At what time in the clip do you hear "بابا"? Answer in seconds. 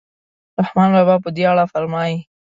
0.95-1.15